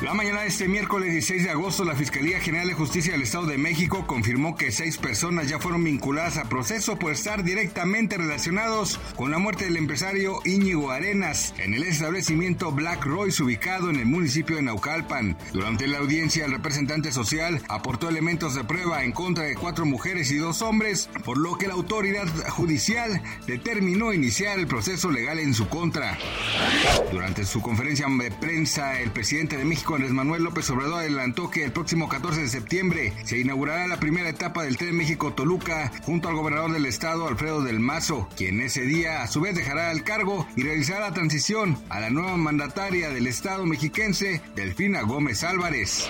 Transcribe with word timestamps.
La 0.00 0.14
mañana 0.14 0.42
de 0.42 0.46
este 0.46 0.68
miércoles 0.68 1.10
16 1.10 1.42
de 1.42 1.50
agosto, 1.50 1.84
la 1.84 1.96
Fiscalía 1.96 2.38
General 2.38 2.68
de 2.68 2.74
Justicia 2.74 3.14
del 3.14 3.22
Estado 3.22 3.46
de 3.46 3.58
México 3.58 4.06
confirmó 4.06 4.56
que 4.56 4.70
seis 4.70 4.96
personas 4.96 5.48
ya 5.48 5.58
fueron 5.58 5.82
vinculadas 5.82 6.38
a 6.38 6.48
proceso 6.48 7.00
por 7.00 7.10
estar 7.10 7.42
directamente 7.42 8.16
relacionados 8.16 9.00
con 9.16 9.32
la 9.32 9.38
muerte 9.38 9.64
del 9.64 9.76
empresario 9.76 10.38
Íñigo 10.44 10.92
Arenas 10.92 11.52
en 11.58 11.74
el 11.74 11.82
establecimiento 11.82 12.70
Black 12.70 13.04
Royce 13.04 13.42
ubicado 13.42 13.90
en 13.90 13.96
el 13.96 14.06
municipio 14.06 14.54
de 14.54 14.62
Naucalpan. 14.62 15.36
Durante 15.52 15.88
la 15.88 15.98
audiencia, 15.98 16.44
el 16.44 16.52
representante 16.52 17.10
social 17.10 17.60
aportó 17.68 18.08
elementos 18.08 18.54
de 18.54 18.62
prueba 18.62 19.02
en 19.02 19.10
contra 19.10 19.44
de 19.44 19.56
cuatro 19.56 19.84
mujeres 19.84 20.30
y 20.30 20.36
dos 20.36 20.62
hombres, 20.62 21.10
por 21.24 21.38
lo 21.38 21.58
que 21.58 21.66
la 21.66 21.74
autoridad 21.74 22.28
judicial 22.50 23.20
determinó 23.48 24.12
iniciar 24.12 24.60
el 24.60 24.68
proceso 24.68 25.10
legal 25.10 25.40
en 25.40 25.54
su 25.54 25.68
contra. 25.68 26.16
Durante 27.10 27.44
su 27.44 27.60
conferencia 27.60 28.06
de 28.08 28.30
prensa, 28.30 29.00
el 29.00 29.10
presidente 29.10 29.56
de 29.56 29.64
México 29.64 29.87
Andrés 29.94 30.12
Manuel 30.12 30.44
López 30.44 30.68
Obrador 30.70 31.00
adelantó 31.00 31.50
que 31.50 31.64
el 31.64 31.72
próximo 31.72 32.08
14 32.08 32.42
de 32.42 32.48
septiembre 32.48 33.14
se 33.24 33.38
inaugurará 33.38 33.86
la 33.86 33.98
primera 33.98 34.28
etapa 34.28 34.62
del 34.62 34.76
Tren 34.76 34.96
México-Toluca 34.96 35.90
junto 36.02 36.28
al 36.28 36.34
gobernador 36.34 36.72
del 36.72 36.84
estado, 36.84 37.26
Alfredo 37.26 37.62
del 37.62 37.80
Mazo, 37.80 38.28
quien 38.36 38.60
ese 38.60 38.82
día 38.82 39.22
a 39.22 39.26
su 39.28 39.40
vez 39.40 39.56
dejará 39.56 39.90
el 39.90 40.04
cargo 40.04 40.46
y 40.56 40.62
realizará 40.62 41.00
la 41.00 41.14
transición 41.14 41.78
a 41.88 42.00
la 42.00 42.10
nueva 42.10 42.36
mandataria 42.36 43.08
del 43.10 43.26
estado 43.26 43.64
mexiquense, 43.66 44.42
Delfina 44.54 45.02
Gómez 45.02 45.42
Álvarez. 45.42 46.08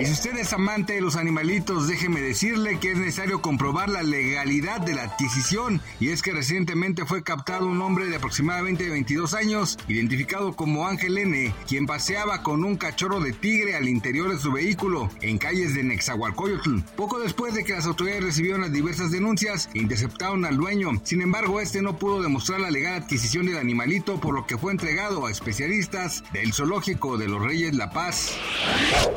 Y 0.00 0.06
si 0.06 0.12
usted 0.12 0.36
es 0.36 0.52
amante 0.52 0.94
de 0.94 1.00
los 1.00 1.16
animalitos, 1.16 1.88
déjeme 1.88 2.20
decirle 2.20 2.78
que 2.80 2.92
es 2.92 2.98
necesario 2.98 3.40
comprobar 3.40 3.88
la 3.88 4.02
legalidad 4.02 4.80
de 4.80 4.94
la 4.94 5.04
adquisición 5.04 5.80
y 6.00 6.08
es 6.08 6.22
que 6.22 6.32
recientemente 6.32 7.06
fue 7.06 7.22
captado 7.22 7.66
un 7.66 7.80
hombre 7.80 8.06
de 8.06 8.16
aproximadamente 8.16 8.88
22 8.88 9.34
años, 9.34 9.78
identificado 9.88 10.54
como 10.54 10.88
Ángel 10.88 11.18
N., 11.18 11.54
quien 11.68 11.86
paseaba 11.86 12.42
con 12.42 12.64
un 12.64 12.76
cachorro 12.76 12.95
chorro 12.96 13.20
de 13.20 13.32
tigre 13.32 13.76
al 13.76 13.88
interior 13.88 14.30
de 14.30 14.38
su 14.38 14.50
vehículo 14.50 15.10
en 15.20 15.38
calles 15.38 15.74
de 15.74 15.84
Nexahualcoyotl. 15.84 16.80
Poco 16.96 17.20
después 17.20 17.54
de 17.54 17.62
que 17.62 17.74
las 17.74 17.86
autoridades 17.86 18.24
recibieron 18.24 18.62
las 18.62 18.72
diversas 18.72 19.10
denuncias, 19.10 19.68
interceptaron 19.74 20.44
al 20.44 20.56
dueño. 20.56 20.90
Sin 21.04 21.22
embargo, 21.22 21.60
este 21.60 21.82
no 21.82 21.98
pudo 21.98 22.22
demostrar 22.22 22.60
la 22.60 22.70
legal 22.70 22.94
adquisición 22.94 23.46
del 23.46 23.58
animalito, 23.58 24.18
por 24.18 24.34
lo 24.34 24.46
que 24.46 24.58
fue 24.58 24.72
entregado 24.72 25.26
a 25.26 25.30
especialistas 25.30 26.24
del 26.32 26.52
zoológico 26.52 27.18
de 27.18 27.28
los 27.28 27.42
Reyes 27.42 27.74
La 27.74 27.90
Paz. 27.90 28.32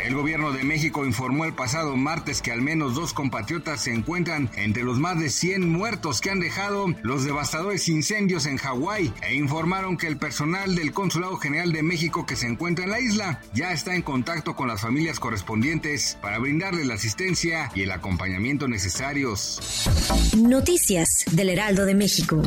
El 0.03 0.13
gobierno 0.13 0.51
de 0.51 0.63
México 0.63 1.05
informó 1.05 1.45
el 1.45 1.53
pasado 1.53 1.95
martes 1.95 2.41
que 2.41 2.51
al 2.51 2.61
menos 2.61 2.95
dos 2.95 3.13
compatriotas 3.13 3.81
se 3.81 3.93
encuentran 3.93 4.49
entre 4.55 4.83
los 4.83 4.99
más 4.99 5.19
de 5.19 5.29
100 5.29 5.69
muertos 5.69 6.19
que 6.19 6.29
han 6.29 6.39
dejado 6.39 6.87
los 7.01 7.23
devastadores 7.23 7.87
incendios 7.87 8.45
en 8.45 8.57
Hawái 8.57 9.13
e 9.21 9.35
informaron 9.35 9.97
que 9.97 10.07
el 10.07 10.17
personal 10.17 10.75
del 10.75 10.91
Consulado 10.91 11.37
General 11.37 11.71
de 11.71 11.83
México 11.83 12.25
que 12.25 12.35
se 12.35 12.47
encuentra 12.47 12.85
en 12.85 12.91
la 12.91 12.99
isla 12.99 13.41
está 13.73 13.95
en 13.95 14.01
contacto 14.01 14.55
con 14.55 14.67
las 14.67 14.81
familias 14.81 15.19
correspondientes 15.19 16.17
para 16.21 16.39
brindarles 16.39 16.85
la 16.85 16.95
asistencia 16.95 17.71
y 17.75 17.83
el 17.83 17.91
acompañamiento 17.91 18.67
necesarios. 18.67 19.59
Noticias 20.37 21.25
del 21.31 21.49
Heraldo 21.49 21.85
de 21.85 21.95
México. 21.95 22.41